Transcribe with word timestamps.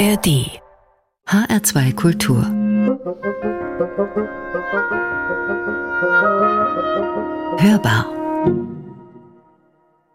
ARD 0.00 0.62
HR2 1.26 1.94
Kultur 1.94 2.42
Hörbar 7.58 8.06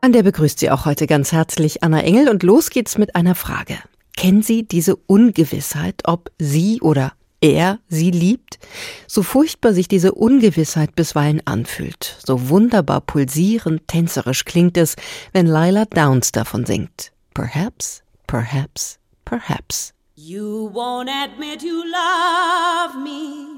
An 0.01 0.12
der 0.12 0.24
begrüßt 0.24 0.58
Sie 0.58 0.71
auch 0.71 0.85
heute 0.85 1.06
ganz 1.06 1.31
herzlich 1.31 1.83
Anna 1.83 2.01
Engel 2.01 2.29
und 2.29 2.42
los 2.42 2.71
geht's 2.71 2.97
mit 2.97 3.15
einer 3.15 3.35
Frage. 3.35 3.78
Kennen 4.17 4.42
Sie 4.42 4.67
diese 4.67 4.96
Ungewissheit, 4.96 6.02
ob 6.06 6.31
Sie 6.40 6.81
oder 6.81 7.13
er 7.40 7.78
sie 7.88 8.10
liebt? 8.10 8.58
So 9.06 9.22
furchtbar 9.22 9.74
sich 9.74 9.88
diese 9.88 10.13
Ungewissheit 10.13 10.96
bisweilen 10.96 11.44
anfühlt, 11.46 12.17
so 12.26 12.49
wunderbar 12.49 13.02
pulsierend, 13.02 13.88
tänzerisch 13.88 14.46
klingt 14.46 14.78
es, 14.78 14.96
wenn 15.31 15.46
Lila 15.46 15.86
Downs 15.86 16.31
davon 16.31 16.66
singt. 16.66 17.12
Perhaps, 17.36 18.02
perhaps, 18.26 18.98
perhaps. 19.26 19.92
You 20.16 20.72
won't 20.74 21.10
admit 21.10 21.62
you 21.62 21.92
love 21.92 22.96
me, 22.96 23.50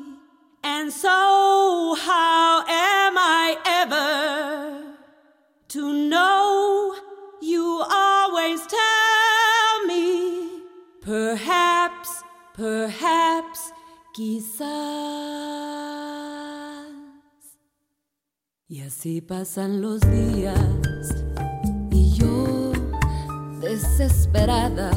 and 0.64 0.92
so 0.92 1.96
how 2.00 2.66
am 2.68 3.18
I 3.18 3.58
ever 3.66 4.96
to 5.68 5.94
know 5.94 6.96
you 7.42 7.84
always 7.88 8.60
tell 8.66 9.86
me? 9.86 10.64
Perhaps, 11.02 12.24
perhaps, 12.56 13.72
quizás. 14.16 15.38
Y 18.70 18.82
así 18.82 19.22
pasan 19.22 19.82
los 19.82 20.02
días 20.02 21.16
y 21.92 22.14
yo 22.18 22.74
desesperada 23.62 24.92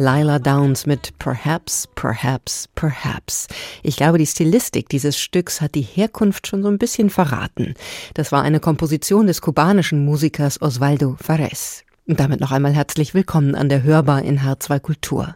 Lila 0.00 0.38
Downs 0.38 0.86
mit 0.86 1.12
Perhaps, 1.18 1.86
Perhaps, 1.94 2.70
Perhaps. 2.74 3.48
Ich 3.82 3.96
glaube, 3.96 4.16
die 4.16 4.24
Stilistik 4.26 4.88
dieses 4.88 5.18
Stücks 5.18 5.60
hat 5.60 5.74
die 5.74 5.82
Herkunft 5.82 6.46
schon 6.46 6.62
so 6.62 6.70
ein 6.70 6.78
bisschen 6.78 7.10
verraten. 7.10 7.74
Das 8.14 8.32
war 8.32 8.40
eine 8.40 8.60
Komposition 8.60 9.26
des 9.26 9.42
kubanischen 9.42 10.06
Musikers 10.06 10.62
Osvaldo 10.62 11.18
Fares. 11.20 11.84
Und 12.06 12.18
damit 12.18 12.40
noch 12.40 12.50
einmal 12.50 12.72
herzlich 12.72 13.12
willkommen 13.12 13.54
an 13.54 13.68
der 13.68 13.82
Hörbar 13.82 14.22
in 14.22 14.40
H2 14.40 14.80
Kultur. 14.80 15.34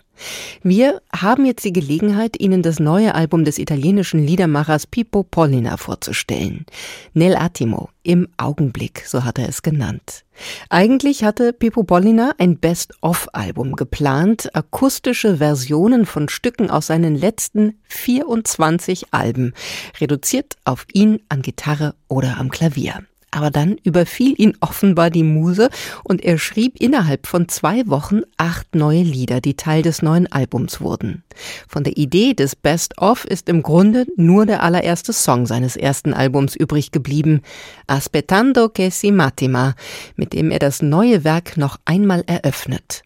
Wir 0.62 1.00
haben 1.14 1.44
jetzt 1.44 1.64
die 1.64 1.72
Gelegenheit, 1.72 2.40
Ihnen 2.40 2.62
das 2.62 2.80
neue 2.80 3.14
Album 3.14 3.44
des 3.44 3.58
italienischen 3.58 4.24
Liedermachers 4.24 4.86
Pippo 4.86 5.22
Pollina 5.22 5.76
vorzustellen. 5.76 6.66
Nel 7.12 7.36
Attimo, 7.36 7.90
im 8.02 8.28
Augenblick, 8.36 9.04
so 9.06 9.24
hat 9.24 9.38
er 9.38 9.48
es 9.48 9.62
genannt. 9.62 10.24
Eigentlich 10.68 11.24
hatte 11.24 11.52
Pippo 11.52 11.84
Pollina 11.84 12.32
ein 12.38 12.58
Best-of-Album 12.58 13.76
geplant, 13.76 14.54
akustische 14.54 15.38
Versionen 15.38 16.06
von 16.06 16.28
Stücken 16.28 16.70
aus 16.70 16.88
seinen 16.88 17.16
letzten 17.16 17.78
24 17.88 19.12
Alben, 19.12 19.54
reduziert 20.00 20.56
auf 20.64 20.86
ihn 20.92 21.20
an 21.28 21.42
Gitarre 21.42 21.94
oder 22.08 22.38
am 22.38 22.50
Klavier. 22.50 23.04
Aber 23.34 23.50
dann 23.50 23.78
überfiel 23.82 24.34
ihn 24.40 24.56
offenbar 24.60 25.10
die 25.10 25.24
Muse 25.24 25.68
und 26.04 26.22
er 26.22 26.38
schrieb 26.38 26.80
innerhalb 26.80 27.26
von 27.26 27.48
zwei 27.48 27.84
Wochen 27.88 28.20
acht 28.36 28.76
neue 28.76 29.02
Lieder, 29.02 29.40
die 29.40 29.56
Teil 29.56 29.82
des 29.82 30.02
neuen 30.02 30.30
Albums 30.30 30.80
wurden. 30.80 31.24
Von 31.66 31.82
der 31.82 31.96
Idee 31.96 32.34
des 32.34 32.54
Best-of 32.54 33.24
ist 33.24 33.48
im 33.48 33.62
Grunde 33.62 34.06
nur 34.16 34.46
der 34.46 34.62
allererste 34.62 35.12
Song 35.12 35.46
seines 35.46 35.74
ersten 35.74 36.14
Albums 36.14 36.54
übrig 36.54 36.92
geblieben, 36.92 37.40
Aspettando 37.88 38.68
che 38.68 38.90
si 38.90 39.10
mattima, 39.10 39.74
mit 40.14 40.32
dem 40.32 40.52
er 40.52 40.60
das 40.60 40.80
neue 40.80 41.24
Werk 41.24 41.56
noch 41.56 41.80
einmal 41.84 42.22
eröffnet. 42.28 43.03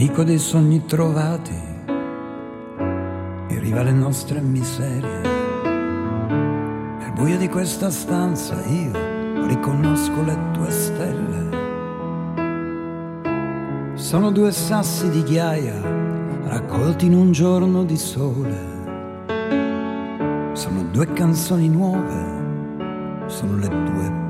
Amico 0.00 0.24
dei 0.24 0.38
sogni 0.38 0.86
trovati, 0.86 1.60
in 3.48 3.60
riva 3.60 3.80
alle 3.80 3.92
nostre 3.92 4.40
miserie. 4.40 5.20
Nel 5.62 7.12
buio 7.12 7.36
di 7.36 7.50
questa 7.50 7.90
stanza 7.90 8.54
io 8.64 8.92
riconosco 9.46 10.22
le 10.22 10.38
tue 10.52 10.70
stelle. 10.70 11.48
Sono 13.92 14.30
due 14.30 14.52
sassi 14.52 15.10
di 15.10 15.22
ghiaia 15.22 15.78
raccolti 16.44 17.04
in 17.04 17.12
un 17.12 17.32
giorno 17.32 17.84
di 17.84 17.98
sole. 17.98 18.68
Sono 20.54 20.82
due 20.90 21.12
canzoni 21.12 21.68
nuove, 21.68 23.26
sono 23.26 23.54
le 23.58 23.68
tue 23.68 24.20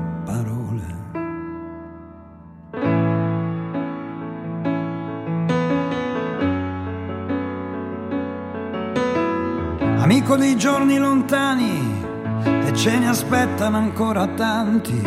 amico 10.31 10.37
dei 10.37 10.55
giorni 10.55 10.97
lontani 10.97 12.03
e 12.43 12.73
ce 12.73 12.97
ne 12.97 13.09
aspettano 13.09 13.77
ancora 13.77 14.27
tanti. 14.27 15.01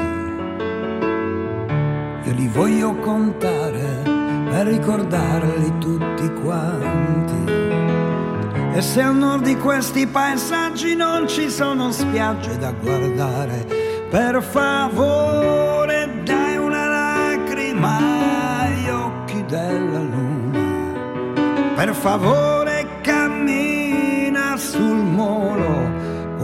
Io 2.24 2.32
li 2.32 2.48
voglio 2.48 2.94
contare 2.96 4.02
per 4.50 4.66
ricordarli 4.66 5.78
tutti 5.78 6.30
quanti. 6.42 7.52
E 8.74 8.80
se 8.82 9.02
al 9.02 9.14
nord 9.14 9.44
di 9.44 9.56
questi 9.56 10.06
paesaggi 10.06 10.94
non 10.94 11.28
ci 11.28 11.48
sono 11.48 11.90
spiagge 11.90 12.58
da 12.58 12.72
guardare, 12.72 13.66
per 14.10 14.42
favore 14.42 16.22
dai 16.24 16.56
una 16.56 16.86
lacrima 16.86 17.98
agli 18.60 18.88
occhi 18.88 19.44
della 19.46 20.00
luna. 20.00 21.72
Per 21.76 21.94
favore 21.94 22.53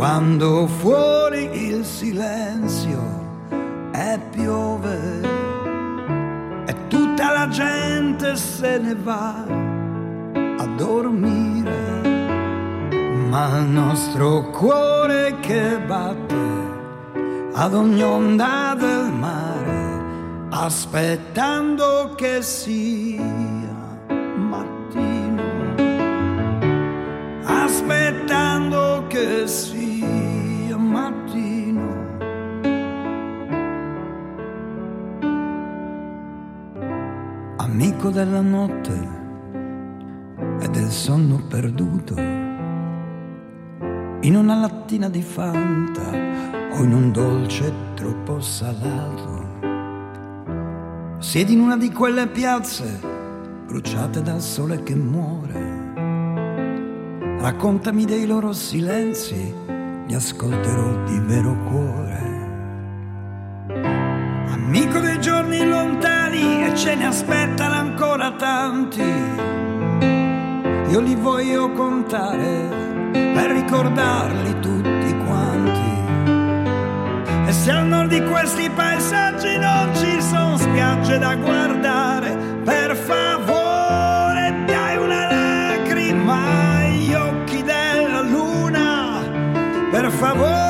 quando 0.01 0.67
fuori 0.67 1.51
il 1.53 1.85
silenzio 1.85 3.03
e 3.93 4.19
piove 4.31 5.21
e 6.65 6.75
tutta 6.89 7.33
la 7.33 7.47
gente 7.49 8.35
se 8.35 8.79
ne 8.79 8.95
va 8.95 9.45
a 10.57 10.67
dormire, 10.79 12.01
ma 13.29 13.59
il 13.59 13.67
nostro 13.67 14.49
cuore 14.53 15.37
che 15.41 15.79
batte 15.87 16.49
ad 17.53 17.75
ogni 17.75 18.03
onda 18.03 18.75
del 18.79 19.13
mare, 19.13 20.49
aspettando 20.49 22.15
che 22.17 22.41
sia 22.41 23.61
aspettando 27.45 29.05
che 29.09 29.47
sia 29.47 29.70
Amico 38.01 38.19
della 38.19 38.41
notte 38.41 39.09
e 40.59 40.69
del 40.71 40.89
sonno 40.89 41.43
perduto, 41.47 42.15
in 42.17 42.87
una 44.37 44.55
lattina 44.55 45.11
di 45.11 45.21
fanta 45.21 46.09
o 46.09 46.83
in 46.83 46.95
un 46.95 47.13
dolce 47.13 47.71
troppo 47.93 48.41
salato. 48.41 49.49
Siedi 51.19 51.53
in 51.53 51.61
una 51.61 51.77
di 51.77 51.93
quelle 51.93 52.27
piazze 52.29 52.99
bruciate 53.67 54.23
dal 54.23 54.41
sole 54.41 54.83
che 54.83 54.95
muore 54.95 55.93
Raccontami 57.39 58.07
dei 58.07 58.27
loro 58.27 58.55
silenzi, 58.55 59.55
li 60.07 60.15
ascolterò 60.15 61.05
di 61.05 61.19
vero 61.19 61.55
cuore. 61.69 62.40
Ce 66.81 66.95
ne 66.95 67.07
aspettano 67.07 67.75
ancora 67.75 68.33
tanti. 68.33 69.03
Io 70.89 71.01
li 71.01 71.15
voglio 71.15 71.71
contare 71.73 73.11
per 73.13 73.51
ricordarli 73.51 74.61
tutti 74.61 75.15
quanti. 75.27 75.89
E 77.49 77.53
se 77.53 77.71
al 77.71 77.87
nord 77.87 78.09
di 78.09 78.23
questi 78.25 78.71
paesaggi 78.71 79.59
non 79.59 79.95
ci 79.95 80.23
sono 80.23 80.57
spiagge 80.57 81.19
da 81.19 81.35
guardare, 81.35 82.35
per 82.65 82.97
favore 82.97 83.61
per 90.01 90.11
favore 90.13 90.70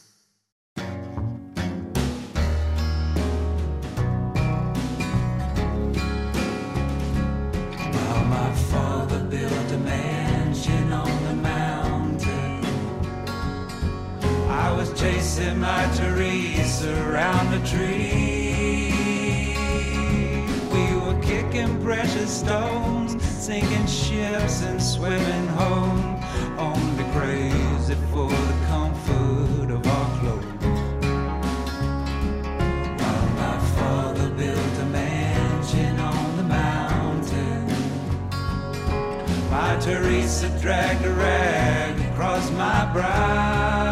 as 40.43 40.61
dragged 40.61 41.05
a 41.05 41.13
rag 41.13 41.99
across 42.11 42.49
my 42.51 42.91
brow. 42.93 43.91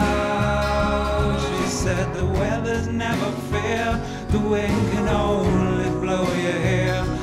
She 1.38 1.67
said, 1.67 2.13
The 2.15 2.25
weather's 2.25 2.88
never 2.88 3.31
fair, 3.51 4.01
the 4.29 4.39
wind 4.39 4.91
can 4.91 5.07
only 5.07 5.89
blow 5.99 6.23
your 6.33 6.53
hair. 6.53 7.18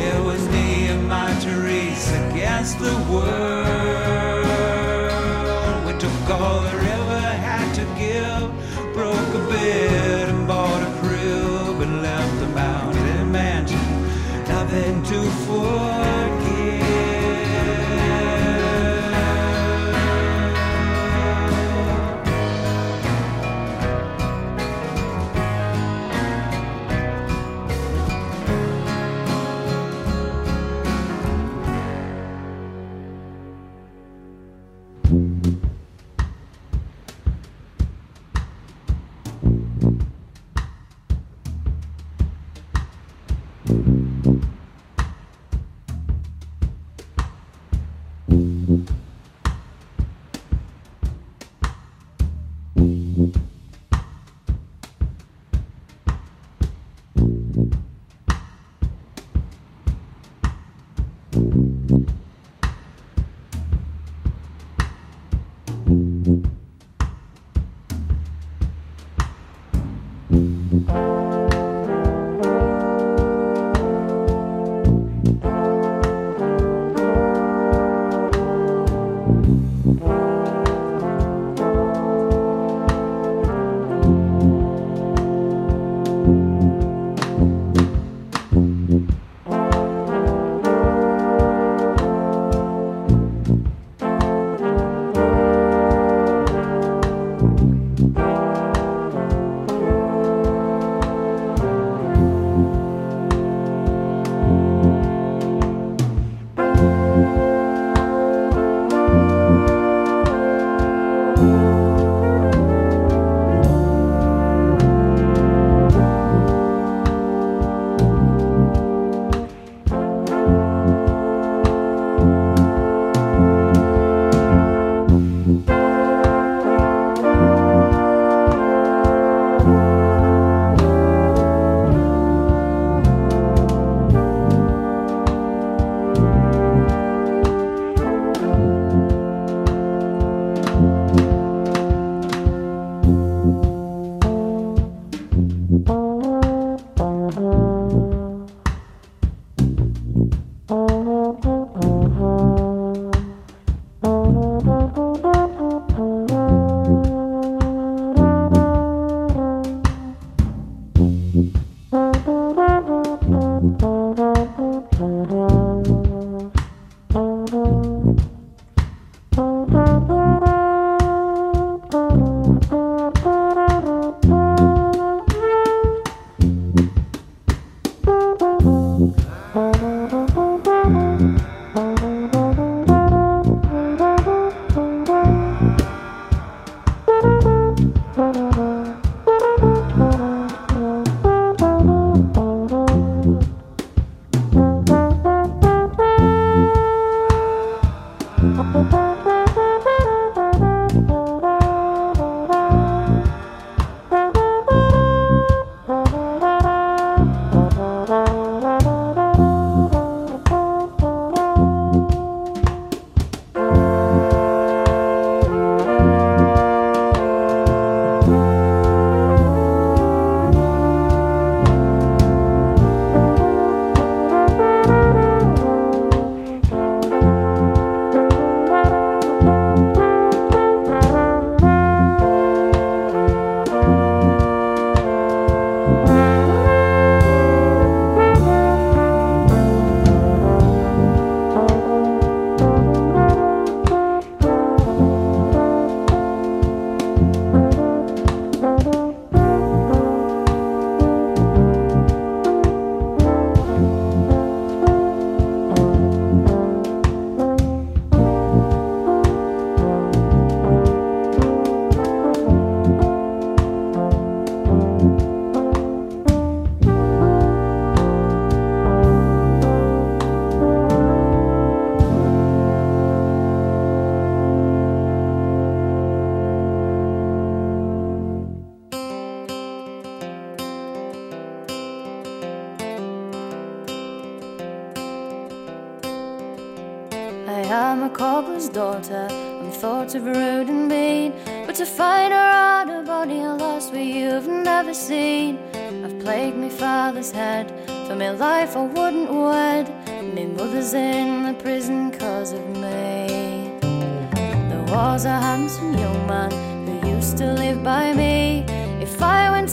It 0.00 0.24
was 0.24 0.48
me 0.48 0.86
and 0.88 1.08
my 1.08 1.28
Teresa 1.40 2.30
against 2.30 2.78
the 2.78 2.94
world. 3.10 4.27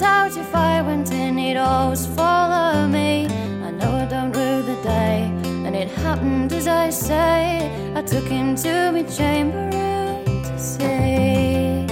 Out, 0.01 0.35
if 0.35 0.53
I 0.55 0.81
went 0.81 1.11
in, 1.11 1.37
he'd 1.37 1.57
always 1.57 2.05
follow 2.05 2.87
me. 2.87 3.27
I 3.63 3.71
know 3.71 3.91
I 3.91 4.05
don't 4.05 4.31
rue 4.31 4.61
the 4.61 4.75
day, 4.83 5.31
and 5.65 5.75
it 5.75 5.89
happened 5.89 6.51
as 6.53 6.67
I 6.67 6.89
say. 6.89 7.71
I 7.95 8.01
took 8.01 8.25
him 8.25 8.55
to 8.57 8.91
my 8.91 9.03
chamber 9.03 9.69
room 9.71 10.43
to 10.43 10.59
see. 10.59 11.85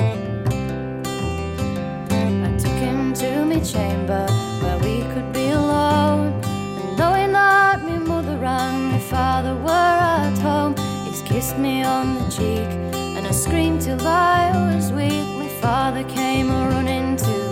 I 2.48 2.58
took 2.58 2.78
him 2.88 3.14
to 3.14 3.46
my 3.46 3.60
chamber 3.60 4.26
where 4.62 4.78
we 4.80 5.02
could 5.14 5.32
be 5.32 5.50
alone. 5.50 6.34
And 6.44 6.98
knowing 6.98 7.32
that 7.34 7.84
my 7.84 8.00
mother 8.00 8.44
and 8.44 8.92
my 8.92 9.00
father 9.00 9.56
were 9.56 9.70
at 9.70 10.38
home, 10.40 10.76
he's 11.06 11.22
kissed 11.22 11.58
me 11.58 11.84
on 11.84 12.16
the 12.16 12.30
cheek, 12.30 12.70
and 13.16 13.26
I 13.28 13.32
screamed 13.32 13.82
till 13.82 14.02
I 14.06 14.52
was 14.76 14.92
weak. 14.92 15.28
My 15.38 15.50
father 15.62 16.04
came 16.06 16.50
running 16.50 17.18
to. 17.18 17.43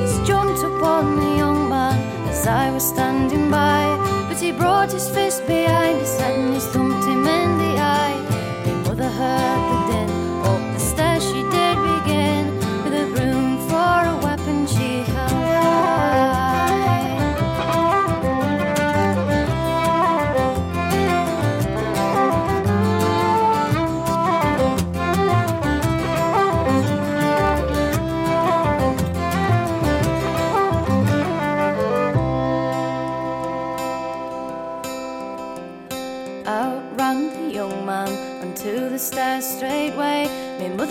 He's 0.00 0.18
jumped 0.26 0.62
upon 0.62 1.16
the 1.16 1.36
young 1.36 1.68
man 1.68 1.98
as 2.28 2.46
I 2.46 2.70
was 2.70 2.86
standing 2.86 3.50
by, 3.50 3.82
but 4.28 4.38
he 4.40 4.52
brought 4.52 4.90
his 4.92 5.08
fist 5.08 5.46
behind 5.46 6.00
his 6.00 6.18
head 6.18 6.38
and 6.38 6.54
he 6.54 6.60
thumped 6.60 7.04
him 7.06 7.26
in 7.26 7.58
the 7.58 7.72
eye. 7.78 8.18
My 8.64 8.74
mother 8.88 9.10
heard 9.20 9.88
the 9.90 9.91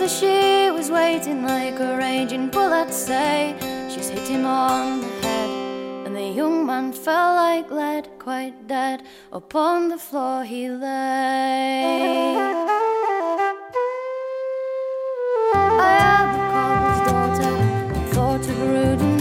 mother, 0.02 0.14
she 0.14 0.70
was 0.70 0.90
waiting 0.90 1.44
like 1.44 1.78
a 1.78 1.96
raging 1.96 2.48
bull, 2.48 2.72
I'd 2.72 2.92
say. 2.92 3.54
She's 3.88 4.08
hit 4.08 4.26
him 4.28 4.44
on 4.44 5.00
the 5.00 5.06
head, 5.26 6.06
and 6.06 6.16
the 6.16 6.22
young 6.22 6.66
man 6.66 6.92
fell 6.92 7.34
like 7.34 7.70
lead, 7.70 8.08
quite 8.18 8.66
dead. 8.66 9.02
Upon 9.32 9.88
the 9.88 9.98
floor 9.98 10.44
he 10.44 10.68
lay. 10.68 12.36
I 15.54 15.92
am 16.14 16.28
cobbler's 16.52 17.00
daughter, 17.08 17.54
and 17.94 18.08
thought 18.14 18.48
of 18.48 18.60
rude 18.60 19.11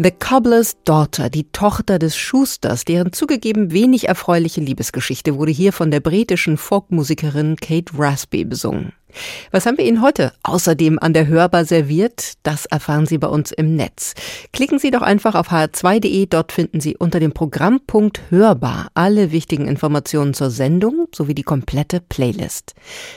The 0.00 0.12
Cobbler's 0.28 0.76
Daughter, 0.84 1.30
die 1.30 1.50
Tochter 1.52 1.98
des 1.98 2.14
Schusters, 2.14 2.84
deren 2.84 3.14
zugegeben 3.14 3.72
wenig 3.72 4.08
erfreuliche 4.08 4.60
Liebesgeschichte 4.60 5.36
wurde 5.36 5.52
hier 5.52 5.72
von 5.72 5.90
der 5.90 6.00
britischen 6.00 6.58
Folkmusikerin 6.58 7.56
Kate 7.56 7.94
Raspy 7.96 8.44
besungen. 8.44 8.92
Was 9.52 9.64
haben 9.64 9.78
wir 9.78 9.86
Ihnen 9.86 10.02
heute 10.02 10.34
außerdem 10.42 10.98
an 10.98 11.14
der 11.14 11.28
Hörbar 11.28 11.64
serviert? 11.64 12.34
Das 12.42 12.66
erfahren 12.66 13.06
Sie 13.06 13.16
bei 13.16 13.28
uns 13.28 13.52
im 13.52 13.74
Netz. 13.74 14.12
Klicken 14.52 14.78
Sie 14.78 14.90
doch 14.90 15.00
einfach 15.00 15.34
auf 15.34 15.50
hr2.de, 15.50 16.26
dort 16.26 16.52
finden 16.52 16.80
Sie 16.80 16.94
unter 16.94 17.20
dem 17.20 17.32
Programmpunkt 17.32 18.20
Hörbar 18.28 18.88
alle 18.92 19.32
wichtigen 19.32 19.66
Informationen 19.66 20.34
zur 20.34 20.50
Sendung 20.50 21.08
sowie 21.14 21.34
die 21.34 21.42
komplette 21.42 22.02
Playlist. 22.02 22.74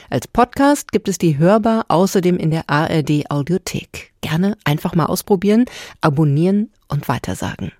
Als 0.08 0.26
Podcast 0.26 0.92
gibt 0.92 1.08
es 1.08 1.18
die 1.18 1.36
Hörbar 1.36 1.84
außerdem 1.88 2.38
in 2.38 2.50
der 2.50 2.70
ARD 2.70 3.30
Audiothek. 3.30 4.12
Gerne 4.22 4.56
einfach 4.64 4.94
mal 4.94 5.06
ausprobieren, 5.06 5.66
abonnieren 6.00 6.70
und 6.92 7.08
weitersagen. 7.08 7.72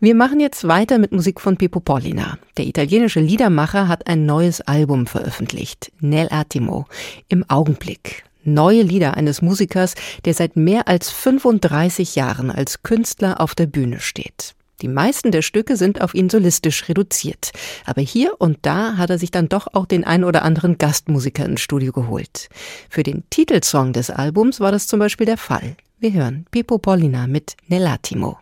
Wir 0.00 0.14
machen 0.14 0.40
jetzt 0.40 0.66
weiter 0.66 0.98
mit 0.98 1.12
Musik 1.12 1.40
von 1.40 1.56
Pippo 1.56 1.80
Pollina. 1.80 2.38
Der 2.56 2.66
italienische 2.66 3.20
Liedermacher 3.20 3.88
hat 3.88 4.06
ein 4.06 4.24
neues 4.26 4.62
Album 4.62 5.06
veröffentlicht, 5.06 5.92
Nel 6.00 6.28
Attimo, 6.30 6.86
im 7.28 7.48
Augenblick. 7.48 8.24
Neue 8.42 8.82
Lieder 8.82 9.18
eines 9.18 9.42
Musikers, 9.42 9.94
der 10.24 10.32
seit 10.32 10.56
mehr 10.56 10.88
als 10.88 11.10
35 11.10 12.16
Jahren 12.16 12.50
als 12.50 12.82
Künstler 12.82 13.40
auf 13.40 13.54
der 13.54 13.66
Bühne 13.66 14.00
steht. 14.00 14.54
Die 14.80 14.88
meisten 14.88 15.30
der 15.30 15.42
Stücke 15.42 15.76
sind 15.76 16.00
auf 16.00 16.14
ihn 16.14 16.30
solistisch 16.30 16.88
reduziert. 16.88 17.50
Aber 17.84 18.00
hier 18.00 18.32
und 18.38 18.58
da 18.62 18.96
hat 18.96 19.10
er 19.10 19.18
sich 19.18 19.30
dann 19.30 19.50
doch 19.50 19.66
auch 19.74 19.84
den 19.84 20.04
ein 20.04 20.24
oder 20.24 20.42
anderen 20.42 20.78
Gastmusiker 20.78 21.44
ins 21.44 21.60
Studio 21.60 21.92
geholt. 21.92 22.48
Für 22.88 23.02
den 23.02 23.24
Titelsong 23.28 23.92
des 23.92 24.08
Albums 24.08 24.58
war 24.58 24.72
das 24.72 24.86
zum 24.86 24.98
Beispiel 24.98 25.26
der 25.26 25.36
Fall. 25.36 25.76
Wir 26.02 26.14
hören 26.14 26.46
Pippo 26.50 26.78
Pollina 26.78 27.26
mit 27.26 27.56
Nell'attimo. 27.66 28.40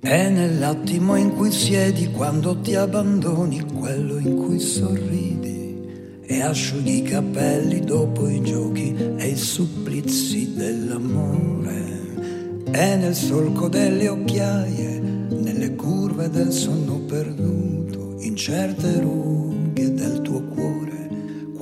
È 0.00 0.28
nell'attimo 0.28 1.14
in 1.14 1.36
cui 1.36 1.52
siedi 1.52 2.10
quando 2.10 2.60
ti 2.60 2.74
abbandoni, 2.74 3.62
quello 3.72 4.18
in 4.18 4.34
cui 4.34 4.58
sorridi 4.58 6.20
e 6.22 6.42
asciughi 6.42 6.96
i 6.96 7.02
capelli 7.02 7.78
dopo 7.78 8.28
i 8.28 8.42
giochi 8.42 8.96
e 9.16 9.28
i 9.28 9.36
supplizi 9.36 10.54
dell'amore. 10.54 12.64
È 12.68 12.96
nel 12.96 13.14
solco 13.14 13.68
delle 13.68 14.08
occhiaie, 14.08 14.98
nelle 14.98 15.76
curve 15.76 16.28
del 16.28 16.50
sonno 16.50 16.98
perduto, 17.06 18.16
in 18.18 18.34
certe 18.34 18.98
cuore, 18.98 19.47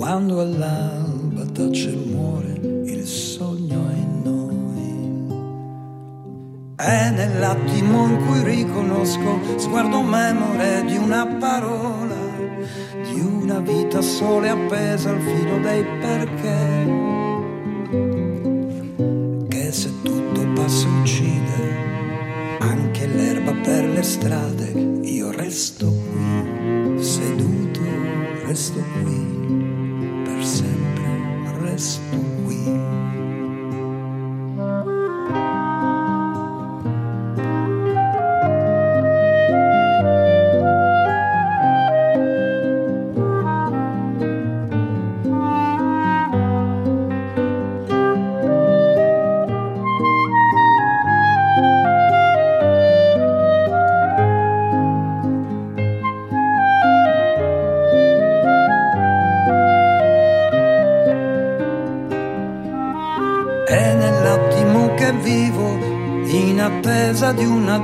quando 0.06 0.40
all'alba 0.40 1.44
tace 1.46 1.88
il 1.88 2.06
muore, 2.06 2.52
il 2.84 3.04
sogno 3.04 3.90
in 3.90 4.20
noi. 4.22 5.26
È 6.76 7.10
nell'attimo 7.10 8.06
in 8.06 8.24
cui 8.24 8.44
riconosco 8.44 9.40
sguardo 9.56 10.02
memore 10.02 10.84
di 10.86 10.96
una 10.96 11.26
parola, 11.26 12.14
di 13.02 13.18
una 13.18 13.58
vita 13.58 14.00
sola 14.00 14.46
e 14.46 14.50
appesa 14.50 15.10
al 15.10 15.20
filo 15.20 15.58
dei 15.58 15.84
perché. 15.98 16.84
Che 19.48 19.72
se 19.72 19.90
tutto 20.02 20.46
passa 20.54 20.86
uccide, 20.86 22.58
anche 22.60 23.08
l'erba 23.08 23.54
per 23.54 23.84
le 23.86 24.02
strade, 24.04 24.70
io 25.02 25.32
resto 25.32 25.90
qui, 25.90 27.02
seduto, 27.02 27.80
resto 28.44 28.80
qui, 29.02 29.35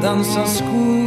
dansa 0.02 0.44
school. 0.46 1.01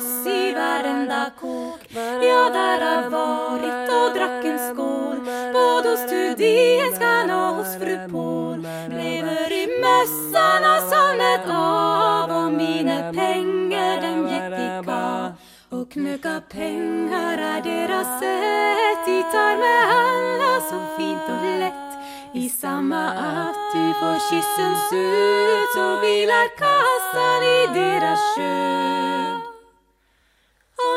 Oss 0.00 0.26
i 0.26 0.52
varenda 0.52 1.30
kåk. 1.40 1.80
Ja, 2.28 2.50
där 2.58 2.80
har 2.86 3.10
varit 3.10 3.88
och 3.98 4.10
drack 4.16 4.44
en 4.44 4.58
skål. 4.58 5.18
Både 5.52 5.88
hos 5.88 6.10
Tudienskan 6.10 7.30
och 7.30 7.54
hos 7.56 7.74
fru 7.80 7.96
Paul. 8.12 8.60
Lever 8.88 9.52
i 9.62 9.64
mössan 9.84 10.62
och 10.72 10.82
somnet 10.92 11.46
av 11.50 12.44
och 12.44 12.52
mina 12.52 13.12
pengar 13.12 14.02
dem 14.02 14.20
gick 14.32 14.60
i 14.66 14.86
kav. 14.86 15.32
Och 15.70 15.92
knöka 15.92 16.42
pengar 16.50 17.38
är 17.38 17.62
deras 17.62 18.20
sätt 18.20 19.00
De 19.06 19.22
tar 19.22 19.56
med 19.64 19.82
alla 20.02 20.60
så 20.70 20.78
fint 20.96 21.26
och 21.28 21.58
lätt 21.60 21.90
I 22.34 22.48
samma 22.48 23.08
att 23.10 23.60
du 23.74 23.92
får 24.00 24.18
kyssen 24.30 24.74
söt 24.90 25.74
Så 25.74 26.00
vilar 26.00 26.48
kassan 26.58 27.42
i 27.42 27.80
deras 27.80 28.20
skön. 28.36 29.49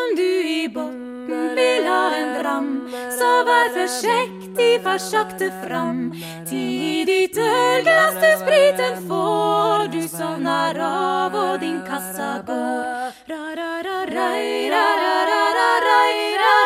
Om 0.04 0.16
du 0.16 0.47
i 0.47 0.70
botten 0.70 1.56
vill 1.56 1.88
ha 1.88 2.12
en 2.16 2.41
dram 2.41 2.89
Så 3.20 3.30
var 3.49 3.70
försiktig, 3.80 4.84
far 4.84 4.97
sakte 4.97 5.51
fram. 5.68 6.14
Tidigt 6.49 7.38
ölglas 7.38 8.16
du 8.24 8.32
spriten 8.43 9.08
får 9.08 9.88
Du 9.88 10.08
somnar 10.08 10.80
av 10.80 11.36
och 11.36 11.60
din 11.60 11.82
kassa 11.88 12.43
går. 12.47 12.84
Ra 13.32 13.45
ra 13.60 13.74
ra 13.88 13.99
ra 14.16 14.30
ra 14.74 14.88
ra 15.04 15.16
ra 15.32 15.43
ra 15.58 15.72
ra 15.88 16.01
ra. 16.43 16.62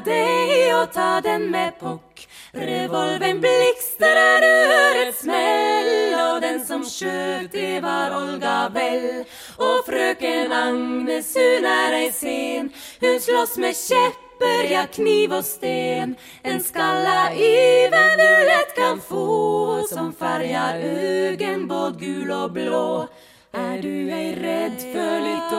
Dig 0.00 0.74
och 0.74 0.92
ta 0.92 1.20
den 1.20 1.50
med 1.50 1.80
pock. 1.80 2.28
Revolven 2.52 3.40
blixtrar, 3.40 4.40
du 4.40 4.72
hör 4.72 5.08
ett 5.08 5.18
smäll 5.18 6.34
och 6.34 6.40
den 6.40 6.66
som 6.66 6.84
sköt 6.84 7.52
det 7.52 7.80
var 7.80 8.22
Olga 8.22 8.70
Bell. 8.74 9.24
Och 9.56 9.86
fröken 9.86 10.52
Agnes 10.52 11.34
hon 11.34 11.64
är 11.64 11.92
ej 11.92 12.12
sen 12.12 12.70
Hon 13.00 13.20
slåss 13.20 13.56
med 13.56 13.76
käppar, 13.76 14.72
ja 14.72 14.86
kniv 14.92 15.32
och 15.32 15.44
sten? 15.44 16.16
En 16.42 16.60
skalla 16.60 17.32
even 17.32 18.18
du 18.18 18.44
lätt 18.44 18.76
kan 18.76 19.00
få 19.00 19.86
som 19.88 20.12
färgar 20.12 20.74
ögon 20.74 21.68
både 21.68 21.98
gul 21.98 22.30
och 22.30 22.50
blå. 22.50 23.08
Är 23.52 23.82
du 23.82 24.10
ej 24.10 24.34
rädd 24.34 24.80
för 24.80 25.20
lite 25.20 25.57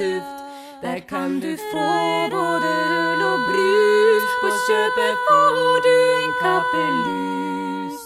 Tuft 0.00 0.44
Där 0.82 0.98
kan 0.98 1.40
du 1.40 1.56
få 1.56 2.28
både 2.30 2.68
öl 2.68 3.22
och 3.22 3.40
brus. 3.48 4.24
På 4.42 4.48
köpet 4.66 5.16
får 5.26 5.82
du 5.86 6.24
en 6.24 6.32
kappelus. 6.42 8.00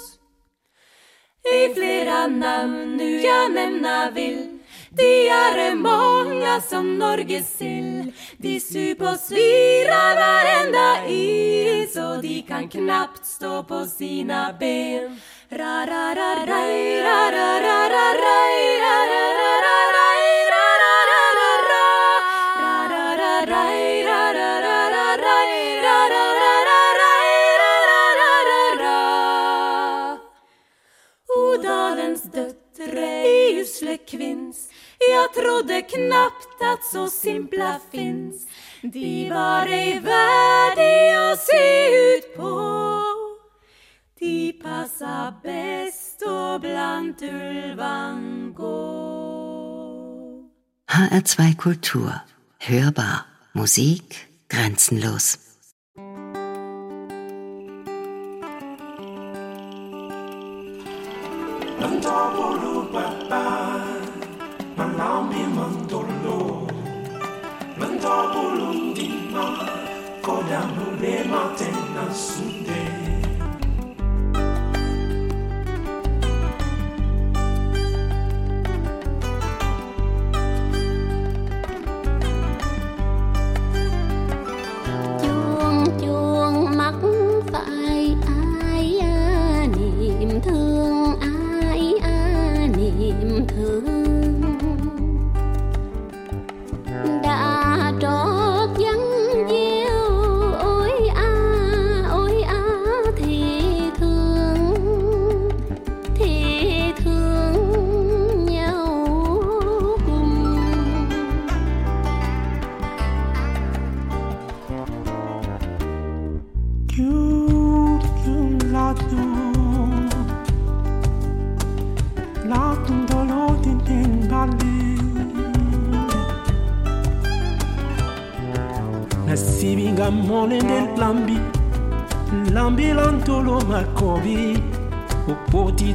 I 1.61 1.75
flera 1.75 2.27
namn 2.27 2.97
nu 2.97 3.21
jag 3.21 3.53
nämna 3.53 4.11
vill. 4.11 4.59
De 4.91 5.29
är 5.29 5.75
många 5.75 6.61
som 6.61 6.99
Norges 6.99 7.59
sill. 7.59 8.13
De 8.39 8.61
sup 8.61 9.01
och 9.01 9.21
svirar 9.21 10.15
varenda 10.25 11.09
i 11.09 11.89
Så 11.95 12.17
de 12.23 12.43
kan 12.43 12.69
knappt 12.69 13.27
stå 13.27 13.63
på 13.63 13.87
sina 13.87 14.57
ben. 14.61 15.21
Ra 15.49 15.87
ra 15.87 16.15
ra 16.15 16.47
rai 16.47 17.03
ra 17.03 17.31
ra 17.37 17.61
ra 17.67 17.89
ra 17.95 18.07
rai 18.25 18.79
ra 18.81 18.97
ra 19.11 19.29
ra 19.29 19.34
Jag 35.15 35.33
trodde 35.35 35.83
knappt 35.83 36.63
att 36.63 36.85
så 36.85 37.11
simpla 37.11 37.81
finns 37.93 38.47
De 38.83 39.31
var 39.31 39.67
ej 39.67 40.01
värdiga 40.01 41.33
att 41.33 41.39
se 41.39 41.87
ut 41.87 42.37
på 42.37 43.03
De 44.19 44.53
passa 44.63 45.35
bäst 45.43 46.23
och 46.23 46.61
bland 46.61 47.19
tulvan 47.19 48.53
gå 48.57 48.75
HR2 50.93 51.57
Kultur. 51.57 52.13
Hörbar. 52.59 53.19
Musik 53.53 54.17
grenzenlos. 54.49 55.39
down 70.49 70.79
the 70.79 70.85
red 71.07 71.27
mountain 71.29 71.75
and 71.75 72.15
soon. 72.15 72.54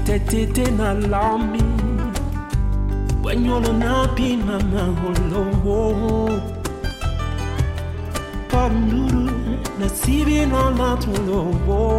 that 0.10 0.26
didn't 0.28 0.80
allow 0.80 1.38
me. 1.38 1.60
When 3.22 3.46
you're 3.46 3.62
not 3.62 4.10
happy, 4.10 4.38
mama, 4.38 4.86
all 5.64 6.30
Panuru, 8.50 9.28
nasibin 9.78 10.52
love. 10.52 11.99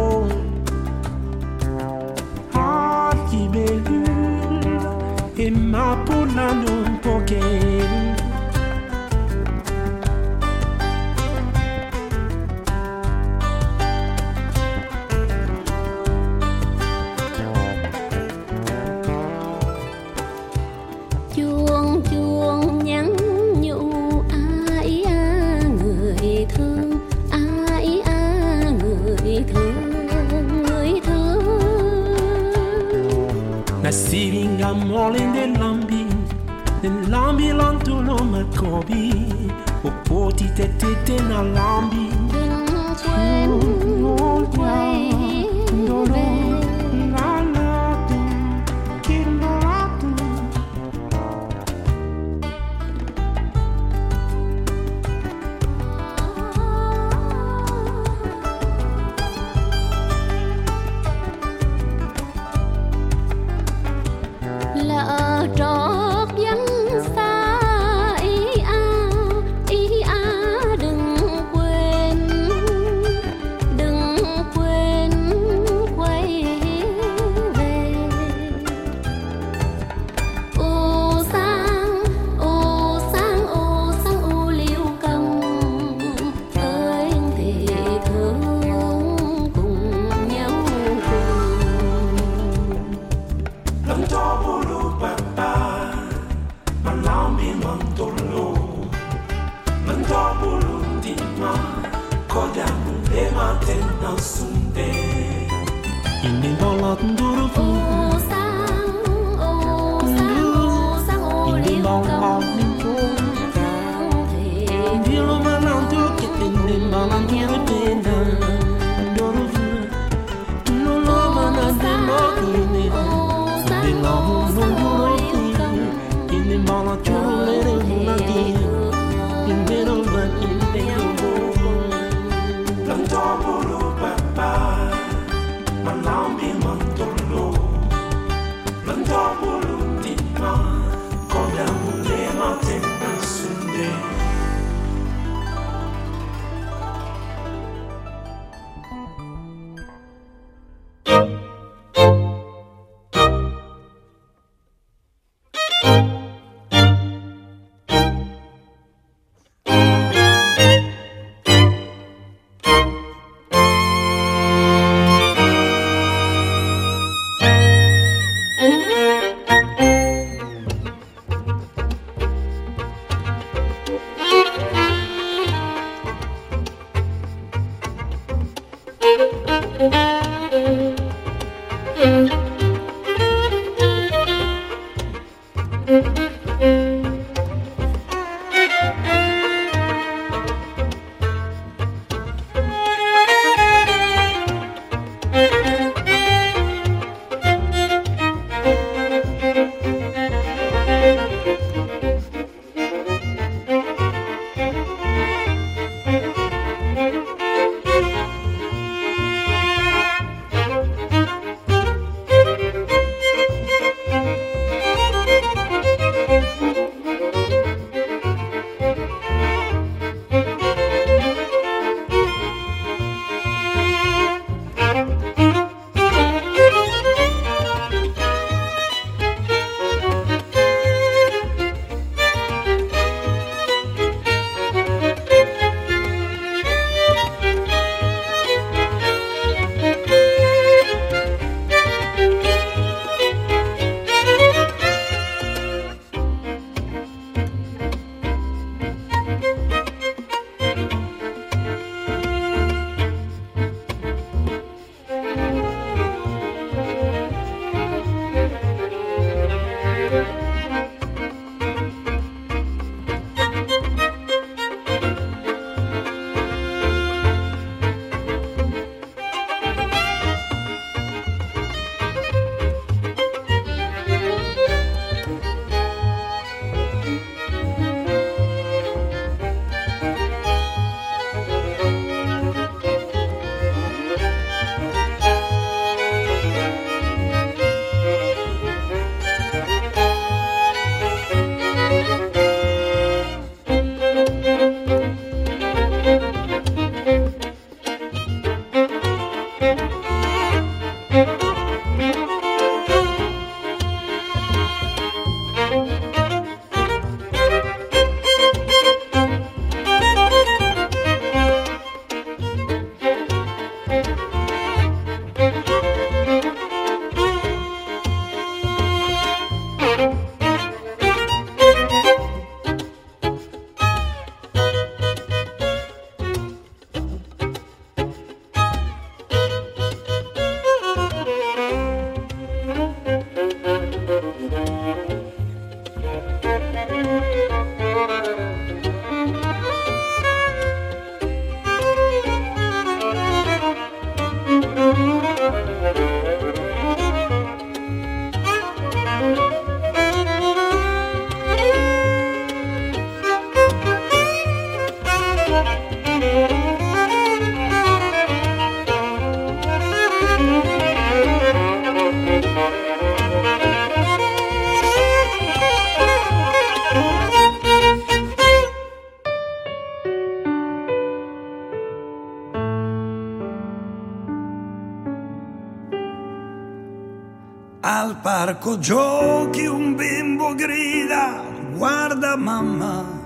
Al 377.83 378.15
parco 378.21 378.77
giochi 378.77 379.65
un 379.65 379.95
bimbo 379.95 380.53
grida, 380.53 381.41
guarda 381.75 382.35
mamma, 382.35 383.20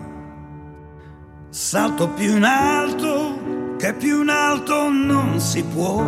salto 1.66 2.10
più 2.10 2.36
in 2.36 2.44
alto 2.44 3.76
che 3.80 3.96
più 3.96 4.22
in 4.22 4.30
alto 4.30 4.88
non 4.88 5.40
si 5.40 5.64
può. 5.64 6.06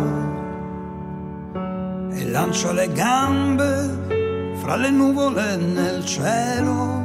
E 2.12 2.30
lancio 2.30 2.70
le 2.70 2.92
gambe 2.92 4.54
fra 4.60 4.76
le 4.76 4.90
nuvole 4.90 5.56
nel 5.56 6.04
cielo. 6.04 7.02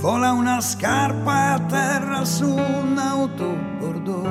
Vola 0.00 0.32
una 0.32 0.60
scarpa 0.60 1.52
a 1.52 1.60
terra 1.60 2.24
su 2.24 2.52
un'auto 2.52 3.56
bordeaux 3.78 4.28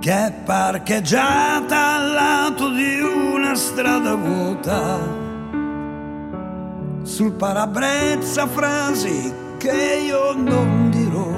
che 0.00 0.26
è 0.26 0.32
parcheggiata 0.44 1.94
al 1.94 2.12
lato 2.12 2.68
di 2.72 3.00
una 3.00 3.54
strada 3.54 4.14
vuota. 4.14 4.98
Sul 7.04 7.32
parabrezza 7.32 8.46
frasi 8.46 9.44
che 9.66 10.04
io 10.06 10.32
non 10.32 10.90
dirò. 10.90 11.28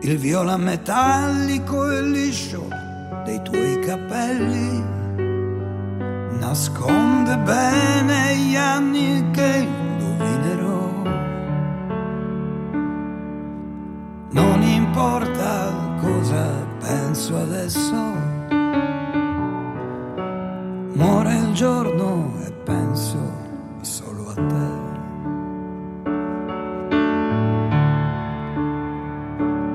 Il 0.00 0.18
viola 0.18 0.56
metallico 0.56 1.88
e 1.92 2.02
liscio 2.02 2.66
dei 3.24 3.40
tuoi 3.42 3.78
capelli 3.78 4.82
nasconde 6.40 7.38
bene 7.38 8.36
gli 8.36 8.56
anni 8.56 9.30
che 9.30 9.68
indovinerò. 9.68 10.90
Non 14.30 14.62
importa 14.62 15.72
cosa 16.00 16.44
penso 16.80 17.36
adesso. 17.38 18.00
Muore 20.94 21.34
il 21.36 21.52
giorno 21.52 22.32
e 22.44 22.50
penso 22.64 23.20
solo 23.82 24.30
a 24.30 24.34
te. 24.34 24.91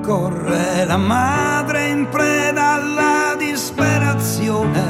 Corre 0.08 0.86
la 0.86 0.96
madre 0.96 1.88
in 1.88 2.08
preda 2.08 2.76
alla 2.76 3.36
disperazione 3.36 4.82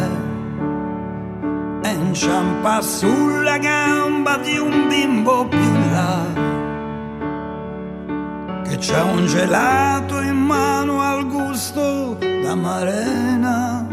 e 1.83 1.91
inciampa 1.91 2.81
sulla 2.81 3.59
gamba 3.59 4.37
di 4.37 4.57
un 4.59 4.87
bimbo 4.87 5.45
più 5.49 5.59
in 5.59 5.91
là 5.91 6.25
che 8.63 8.77
c'ha 8.79 9.03
un 9.03 9.27
gelato 9.27 10.21
in 10.21 10.37
mano 10.37 11.03
al 11.03 11.27
gusto 11.27 12.17
d'amarena. 12.21 13.87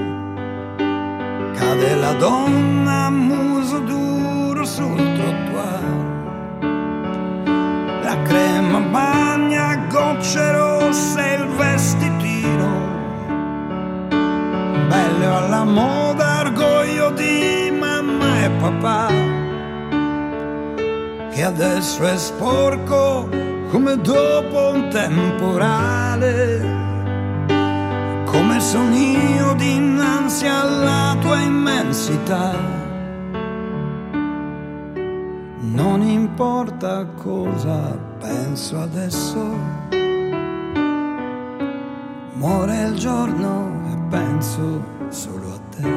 Cade 1.55 1.95
la 1.95 2.13
donna 2.19 3.05
a 3.05 3.09
muso 3.09 3.79
duro 3.79 4.63
sul 4.63 4.95
trottoir. 4.95 5.83
La 8.03 8.21
crema 8.21 8.79
bagna 8.91 9.34
gocce 9.95 10.51
rosse 10.51 11.37
il 11.39 11.47
vestitino. 11.55 12.67
Bello 14.89 15.37
alla 15.37 15.63
moda, 15.63 16.41
orgoglio 16.41 17.11
di 17.11 17.71
mamma 17.71 18.43
e 18.43 18.49
papà. 18.59 19.07
Che 21.31 21.43
adesso 21.43 22.03
è 22.03 22.17
sporco 22.17 23.29
come 23.71 23.95
dopo 24.01 24.71
un 24.73 24.89
temporale, 24.89 26.61
come 28.25 28.59
son 28.59 28.91
io 28.91 29.53
dinanzi 29.53 30.45
alla 30.45 31.15
tua 31.21 31.39
immensità. 31.39 32.83
Non 35.61 36.01
importa 36.01 37.05
cosa 37.05 37.97
penso 38.19 38.79
adesso, 38.79 39.74
muore 42.45 42.79
il 42.89 42.93
giorno 42.93 43.71
e 43.91 43.97
penso 44.07 44.83
solo 45.09 45.47
a 45.47 45.59
te. 45.73 45.93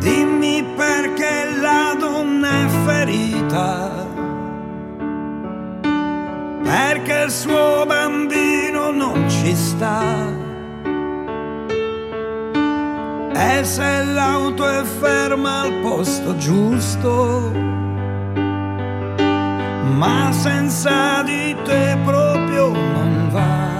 Dimmi 0.00 0.64
perché 0.74 1.56
la 1.60 1.94
donna 1.96 2.48
è 2.48 2.68
ferita, 2.84 3.90
perché 6.64 7.22
il 7.26 7.30
suo 7.30 7.84
bambino 7.86 8.90
non 8.90 9.30
ci 9.30 9.54
sta. 9.54 10.02
E 13.34 13.64
se 13.64 14.04
l'auto 14.04 14.66
è 14.66 14.82
ferma 14.82 15.60
al 15.60 15.74
posto 15.80 16.36
giusto, 16.38 17.81
ma 20.02 20.32
senza 20.32 21.22
di 21.22 21.54
te 21.62 21.96
proprio 22.04 22.72
non 22.72 23.28
va. 23.30 23.70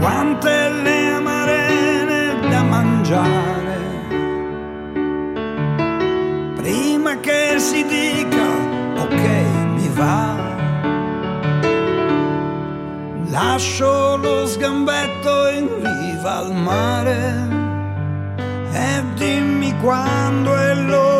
Quante 0.00 0.70
le 0.84 0.98
amarene 1.20 2.48
da 2.48 2.62
mangiare 2.62 3.80
prima 6.60 7.20
che 7.20 7.58
si 7.58 7.84
dica 7.84 8.48
ok 9.04 9.24
mi 9.76 9.88
va 10.00 10.34
lascio 13.28 14.16
lo 14.16 14.46
sgambetto 14.46 15.48
in 15.58 15.68
riva 15.82 16.36
al 16.42 16.52
mare 16.54 17.20
e 18.72 19.04
dimmi 19.14 19.76
quando 19.82 20.56
è 20.56 20.74
l'ora 20.74 21.15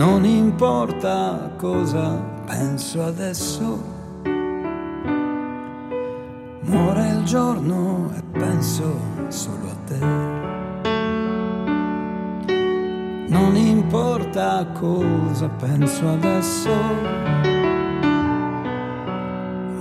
non 0.00 0.24
importa 0.24 1.52
cosa 1.58 2.18
penso 2.46 3.02
adesso 3.04 3.98
Muore 6.62 7.08
il 7.08 7.24
giorno 7.24 8.10
e 8.16 8.22
penso 8.32 8.94
solo 9.28 9.68
a 9.68 9.76
te. 9.86 9.98
Non 13.28 13.56
importa 13.56 14.66
cosa 14.72 15.48
penso 15.48 16.08
adesso. 16.08 16.70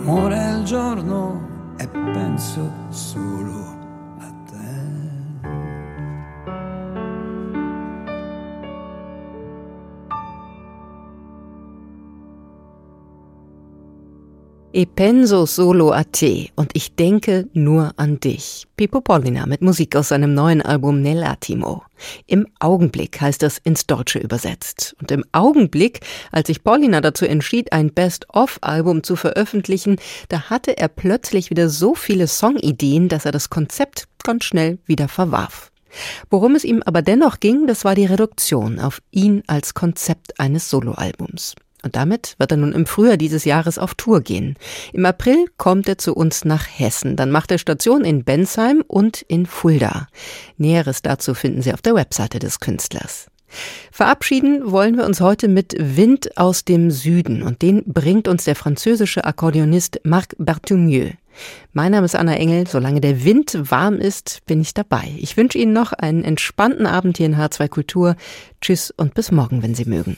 Muore 0.03 0.55
il 0.57 0.63
giorno 0.65 1.47
e 1.78 1.88
penso 1.88 2.70
solo 2.89 3.67
a 3.67 3.78
E 14.72 14.86
penso 14.86 15.47
solo 15.47 15.91
a 15.91 16.03
te 16.03 16.49
und 16.55 16.70
ich 16.76 16.93
denke 16.93 17.47
nur 17.53 17.91
an 17.97 18.20
dich. 18.20 18.67
Pippo 18.78 19.01
Pollina 19.01 19.47
mit 19.47 19.63
Musik 19.63 19.95
aus 19.95 20.09
seinem 20.09 20.36
neuen 20.36 20.61
Album 20.61 21.01
Nell'attimo. 21.01 21.82
Im 22.28 22.45
Augenblick 22.59 23.20
heißt 23.20 23.41
das 23.41 23.57
ins 23.57 23.88
Deutsche 23.88 24.20
übersetzt. 24.20 24.95
Und 25.01 25.09
im 25.09 25.26
Augenblick, 25.32 26.01
als 26.32 26.47
sich 26.47 26.63
Paulina 26.63 27.01
dazu 27.01 27.26
entschied, 27.26 27.74
ein 27.74 27.91
Best-of-Album 27.91 29.01
zu 29.01 29.15
veröffentlichen, 29.15 29.95
da 30.28 30.51
hatte 30.51 30.78
er 30.78 30.88
plötzlich 30.88 31.49
wieder 31.49 31.67
so 31.67 31.95
viele 31.95 32.28
Songideen, 32.28 33.09
dass 33.09 33.26
er 33.26 33.32
das 33.32 33.49
Konzept 33.49 34.07
ganz 34.24 34.43
schnell 34.43 34.78
wieder 34.86 35.07
verwarf. 35.07 35.72
Worum 36.30 36.53
es 36.53 36.63
ihm 36.63 36.84
aber 36.86 37.01
dennoch 37.01 37.39
ging, 37.39 37.65
das 37.65 37.86
war 37.86 37.95
die 37.95 38.05
Reduktion 38.05 38.80
auf 38.80 39.01
ihn 39.09 39.41
als 39.47 39.74
Konzept 39.74 40.39
eines 40.39 40.70
Soloalbums. 40.70 41.55
Und 41.84 41.95
damit 41.95 42.36
wird 42.38 42.51
er 42.51 42.57
nun 42.57 42.73
im 42.73 42.86
Frühjahr 42.86 43.17
dieses 43.17 43.45
Jahres 43.45 43.77
auf 43.77 43.95
Tour 43.95 44.21
gehen. 44.21 44.55
Im 44.91 45.05
April 45.05 45.45
kommt 45.57 45.88
er 45.88 45.97
zu 45.97 46.13
uns 46.13 46.43
nach 46.45 46.67
Hessen. 46.67 47.15
Dann 47.15 47.32
macht 47.32 47.51
er 47.51 47.57
Station 47.57 48.03
in 48.03 48.23
Bensheim 48.23 48.84
und 48.88 49.21
in 49.21 49.45
Fulda. 49.45 50.07
Näheres 50.57 51.01
dazu 51.01 51.34
finden 51.34 51.61
Sie 51.61 51.73
auf 51.73 51.82
der 51.82 51.95
Webseite 51.95 52.39
des 52.39 52.59
Künstlers. 52.59 53.27
Verabschieden 53.91 54.71
wollen 54.71 54.97
wir 54.97 55.05
uns 55.05 55.21
heute 55.21 55.47
mit 55.47 55.75
Wind 55.80 56.38
aus 56.38 56.65
dem 56.65 56.91
Süden 56.91 57.41
und 57.41 57.61
den 57.61 57.84
bringt 57.86 58.27
uns 58.27 58.43
der 58.43 58.55
französische 58.55 59.25
Akkordeonist 59.25 60.01
Marc 60.03 60.36
Berthumieux. 60.38 61.13
Mein 61.73 61.91
Name 61.91 62.05
ist 62.05 62.15
Anna 62.15 62.36
Engel. 62.36 62.67
Solange 62.67 63.01
der 63.01 63.23
Wind 63.23 63.57
warm 63.71 63.95
ist, 63.95 64.41
bin 64.45 64.61
ich 64.61 64.73
dabei. 64.73 65.13
Ich 65.17 65.38
wünsche 65.38 65.57
Ihnen 65.57 65.73
noch 65.73 65.93
einen 65.93 66.23
entspannten 66.23 66.86
Abend 66.86 67.17
hier 67.17 67.27
in 67.27 67.38
H2 67.38 67.69
Kultur. 67.69 68.15
Tschüss 68.61 68.91
und 68.91 69.13
bis 69.13 69.32
morgen, 69.32 69.63
wenn 69.63 69.73
Sie 69.73 69.86
mögen. 69.86 70.17